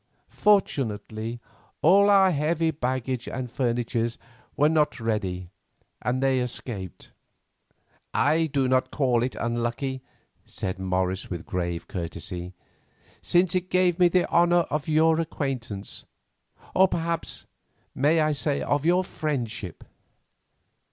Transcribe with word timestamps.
Fortunately, 0.29 1.39
all 1.83 2.09
our 2.09 2.31
heavy 2.31 2.71
baggage 2.71 3.27
and 3.27 3.51
furniture 3.51 4.09
were 4.57 4.67
not 4.67 4.99
ready, 4.99 5.51
and 6.01 6.23
escaped." 6.23 7.11
"I 8.11 8.47
do 8.47 8.67
not 8.67 8.89
call 8.89 9.21
it 9.21 9.35
unlucky," 9.35 10.01
said 10.43 10.79
Morris 10.79 11.29
with 11.29 11.45
grave 11.45 11.87
courtesy, 11.87 12.55
"since 13.21 13.53
it 13.53 13.69
gave 13.69 13.99
me 13.99 14.07
the 14.07 14.27
honour 14.31 14.65
of 14.71 14.87
your 14.87 15.19
acquaintance; 15.19 16.05
or 16.73 16.87
perhaps 16.87 17.45
I 17.45 17.49
may 17.99 18.33
say 18.33 18.63
of 18.63 18.83
your 18.83 19.03
friendship." 19.03 19.83